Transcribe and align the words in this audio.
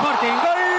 Sporting. 0.00 0.36
¡Gol! 0.40 0.69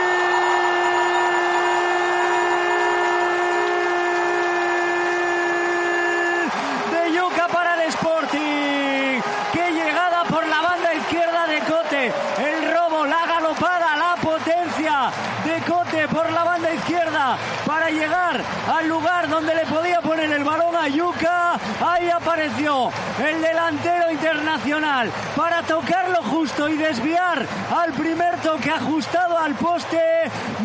De 15.46 15.62
Cote 15.72 16.08
por 16.08 16.32
la 16.32 16.44
banda 16.44 16.74
izquierda 16.74 17.38
para 17.66 17.90
llegar 17.90 18.42
al 18.72 18.88
lugar 18.88 19.30
donde 19.30 19.56
le 19.56 19.66
podía 19.66 20.02
poner 20.02 20.32
el 20.32 20.44
balón 20.44 20.76
a 20.76 20.88
Yuca. 20.88 21.60
Ahí 21.86 22.10
apareció 22.10 22.92
el 23.24 23.42
delantero 23.42 24.12
internacional 24.12 25.10
para 25.36 25.62
tocarlo 25.64 26.22
justo 26.24 26.70
y 26.70 26.78
desviar 26.78 27.46
al 27.76 27.94
primer 27.94 28.38
toque 28.42 28.70
ajustado 28.70 29.38
al 29.38 29.56
poste. 29.56 30.00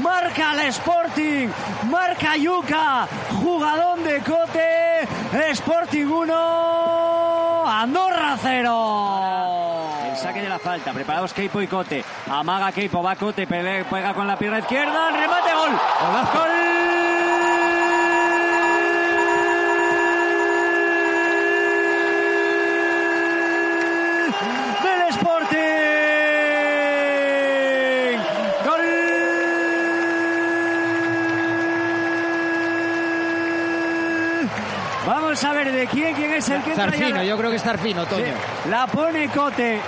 Marca 0.01 0.53
el 0.53 0.69
Sporting, 0.69 1.49
marca 1.91 2.37
Yuca, 2.37 3.09
jugadón 3.43 4.05
de 4.05 4.21
Cote. 4.21 5.09
Sporting 5.53 6.07
1, 6.07 7.06
Andorra 7.79 8.39
0. 8.41 10.11
El 10.11 10.17
saque 10.17 10.41
de 10.41 10.49
la 10.49 10.59
falta, 10.59 10.95
preparados 10.95 11.35
Keipo 11.35 11.61
y 11.61 11.67
Cote. 11.67 12.03
Amaga 12.31 12.73
Keipo, 12.73 13.03
va 13.03 13.17
Cote, 13.17 13.47
pega 13.47 14.15
con 14.15 14.27
la 14.27 14.39
pierna 14.39 14.61
izquierda, 14.61 15.11
remate, 15.11 15.53
gol. 15.53 15.73
Gol 16.33 16.96
Ver 35.55 35.73
de 35.73 35.87
quién, 35.87 36.15
quién 36.15 36.33
es 36.35 36.49
el 36.49 36.63
que 36.63 36.71
entra 36.71 36.87
ya 36.87 36.91
Zarfino, 36.93 37.17
la- 37.19 37.25
yo 37.25 37.37
creo 37.39 37.51
que 37.51 37.57
es 37.57 37.63
Zarfino, 37.63 38.05
Toño. 38.07 38.25
Sí, 38.27 38.69
la 38.71 38.87
pone 38.87 39.29
Cote. 39.29 39.81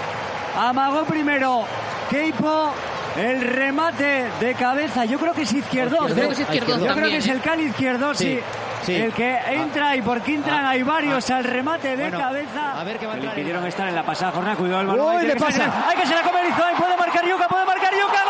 Amagó 0.57 1.05
primero 1.05 1.65
Keipo. 2.11 2.73
El 3.17 3.41
remate 3.41 4.27
de 4.39 4.55
cabeza, 4.55 5.05
yo 5.05 5.19
creo 5.19 5.33
que 5.33 5.43
es 5.43 5.53
izquierdo. 5.53 5.97
Izquierdo, 6.09 6.15
Creo 6.15 6.29
que 6.29 6.35
es 6.35 6.41
izquierdo 6.41 6.69
Yo 6.69 6.77
creo 6.77 6.87
también, 6.95 7.11
que 7.11 7.17
es 7.17 7.27
¿eh? 7.27 7.33
el 7.33 7.41
Cali 7.41 7.63
izquierdo, 7.65 8.15
sí. 8.15 8.25
Sí, 8.25 8.41
sí. 8.87 8.95
El 8.95 9.13
que 9.13 9.37
entra 9.49 9.97
y 9.97 10.03
porque 10.03 10.35
entran 10.35 10.65
hay 10.67 10.85
varios 10.85 11.29
al 11.31 11.43
remate 11.43 11.97
de 11.97 12.03
Bueno, 12.05 12.19
cabeza. 12.21 12.79
a 12.81 12.85
ver 12.85 12.97
qué 12.99 13.07
va 13.07 13.15
a 13.15 13.17
Le 13.17 13.23
entrar 13.23 13.39
impidieron 13.39 13.67
estar 13.67 13.89
en 13.89 13.95
la 13.97 14.05
pasada 14.05 14.31
jornada. 14.31 14.55
Cuidado 14.57 14.83
el 14.83 14.87
balón. 14.87 15.07
Uy, 15.07 15.11
tiene 15.19 15.27
le 15.27 15.35
que 15.35 15.41
pasa. 15.41 15.85
Hay 15.89 15.97
que 15.97 16.07
se 16.07 16.15
la 16.15 16.23
come 16.23 16.45
Lizoy. 16.45 16.75
Puede 16.79 16.97
marcar 16.97 17.27
Yuca, 17.27 17.49
puede 17.49 17.65
marcar 17.67 17.91
Yuca. 17.93 18.25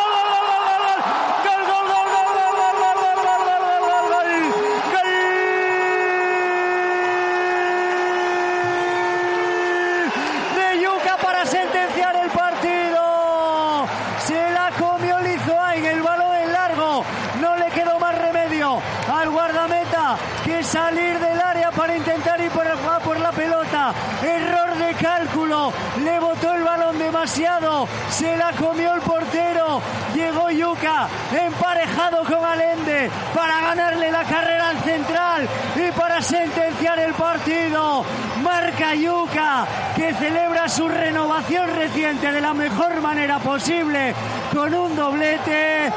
No 17.41 17.57
le 17.57 17.67
quedó 17.71 17.99
más 17.99 18.17
remedio 18.17 18.81
al 19.13 19.31
guardameta 19.31 20.17
que 20.45 20.63
salir 20.63 21.19
del 21.19 21.41
área 21.41 21.71
para 21.71 21.97
intentar 21.97 22.41
ir 22.41 22.51
por, 22.51 22.67
a 22.67 22.99
por 23.01 23.19
la 23.21 23.33
pelota. 23.33 23.93
Error 24.23 24.75
de 24.77 24.95
cálculo. 24.95 25.73
Le 26.03 26.19
botó 26.21 26.55
el 26.55 26.63
balón 26.63 26.99
demasiado. 26.99 27.87
Se 28.11 28.37
la 28.37 28.53
comió 28.53 28.95
el 28.95 29.01
portero. 29.01 29.81
Llegó 30.15 30.51
Yuca 30.51 31.09
emparejado 31.33 32.25
con 32.25 32.45
Alende 32.45 33.11
para 33.35 33.61
ganarle 33.61 34.11
la 34.11 34.25
carrera 34.25 34.71
al 34.71 34.79
central 34.79 35.49
y 35.77 35.93
para 35.93 36.23
sentenciar 36.23 36.99
el 36.99 37.15
partido. 37.15 38.05
Marca 38.43 38.95
Yuca 38.95 39.67
que 39.95 40.15
celebra 40.15 40.69
su 40.69 40.89
renovación 40.89 41.69
reciente 41.75 42.33
de 42.33 42.41
la 42.41 42.55
mejor 42.55 43.01
manera 43.01 43.39
posible 43.39 44.15
con 44.53 44.75
un 44.75 44.97
doblete. 44.97 45.93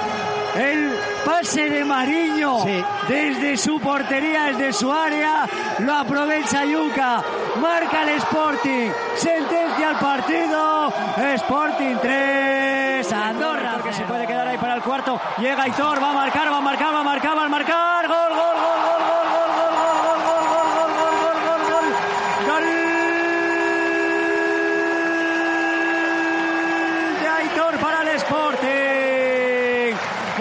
Pase 1.31 1.69
de 1.69 1.85
Mariño 1.85 2.59
Sí. 2.63 2.83
desde 3.07 3.55
su 3.55 3.79
portería, 3.79 4.47
desde 4.51 4.73
su 4.73 4.91
área, 4.91 5.47
lo 5.79 5.93
aprovecha 5.95 6.65
Yuca, 6.65 7.23
marca 7.61 8.03
el 8.03 8.09
Sporting, 8.17 8.91
sentencia 9.15 9.91
el 9.91 9.95
partido, 9.95 10.93
Sporting 11.35 11.95
3, 12.01 13.13
Andorra. 13.13 13.77
Que 13.81 13.93
se 13.93 14.03
puede 14.03 14.27
quedar 14.27 14.45
ahí 14.45 14.57
para 14.57 14.75
el 14.75 14.81
cuarto, 14.81 15.19
llega 15.37 15.63
Aitor, 15.63 16.03
va 16.03 16.09
a 16.11 16.13
marcar, 16.13 16.51
va 16.51 16.57
a 16.57 16.61
marcar, 16.61 16.93
va 16.93 16.99
a 16.99 17.03
marcar, 17.03 17.37
va 17.37 17.45
a 17.45 17.49
marcar, 17.49 18.07
gol, 18.09 18.29
gol, 18.29 18.55
gol, 18.65 18.79
gol, 18.91 19.00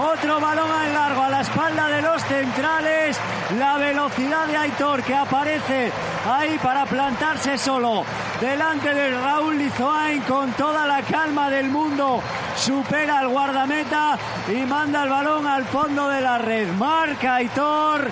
Otro 0.00 0.41
balón 0.41 0.71
en 0.87 0.94
largo 0.94 1.22
a 1.22 1.28
la 1.28 1.41
espalda 1.43 1.88
de 1.88 2.00
los 2.00 2.22
centrales. 2.22 3.19
La 3.59 3.77
velocidad 3.77 4.47
de 4.47 4.56
Aitor 4.56 5.03
que 5.03 5.15
aparece 5.15 5.93
ahí 6.27 6.59
para 6.62 6.87
plantarse 6.87 7.59
solo 7.59 8.05
delante 8.41 8.94
de 8.94 9.21
Raúl 9.21 9.59
Lizoain 9.59 10.22
con 10.22 10.53
toda 10.53 10.87
la 10.87 11.03
calma 11.03 11.50
del 11.50 11.69
mundo. 11.69 12.22
Supera 12.56 13.19
al 13.19 13.28
guardameta 13.28 14.19
y 14.49 14.65
manda 14.65 15.03
el 15.03 15.11
balón 15.11 15.47
al 15.47 15.65
fondo 15.66 16.09
de 16.09 16.21
la 16.22 16.38
red. 16.38 16.69
Marca 16.72 17.34
Aitor. 17.34 18.11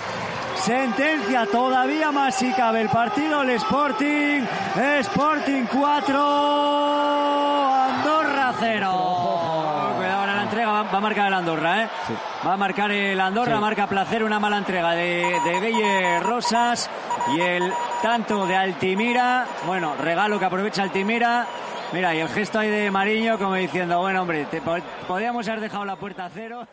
Sentencia 0.63 1.47
todavía 1.51 2.11
más 2.11 2.35
si 2.35 2.51
cabe 2.51 2.81
el 2.81 2.89
partido 2.89 3.41
el 3.41 3.49
Sporting. 3.51 4.41
Sporting 4.99 5.63
4. 5.71 6.19
Andorra 7.85 8.53
0. 8.59 9.93
Cuidado 9.97 10.23
en 10.23 10.35
la 10.35 10.43
entrega, 10.43 10.71
va, 10.71 10.83
va 10.83 10.88
a 10.99 11.01
marcar 11.01 11.27
el 11.27 11.33
Andorra, 11.33 11.83
¿eh? 11.83 11.89
Va 12.47 12.53
a 12.53 12.57
marcar 12.57 12.91
el 12.91 13.19
Andorra, 13.19 13.55
Sí. 13.55 13.61
marca 13.61 13.87
placer, 13.87 14.23
una 14.23 14.39
mala 14.39 14.57
entrega 14.57 14.91
de, 14.91 15.39
de 15.43 15.59
Belle 15.59 16.19
Rosas 16.21 16.89
y 17.35 17.41
el 17.41 17.73
tanto 18.01 18.45
de 18.45 18.55
Altimira. 18.55 19.45
Bueno, 19.65 19.95
regalo 19.99 20.39
que 20.39 20.45
aprovecha 20.45 20.83
Altimira. 20.83 21.45
Mira, 21.91 22.13
y 22.13 22.19
el 22.19 22.29
gesto 22.29 22.59
ahí 22.59 22.69
de 22.69 22.91
Mariño 22.91 23.39
como 23.39 23.55
diciendo, 23.55 23.99
bueno, 23.99 24.21
hombre, 24.21 24.45
te, 24.45 24.61
po- 24.61 24.77
podíamos 25.07 25.47
haber 25.47 25.59
dejado 25.61 25.85
la 25.85 25.95
puerta 25.95 26.25
a 26.25 26.29
cero. 26.29 26.67